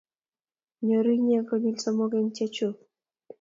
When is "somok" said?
1.83-2.13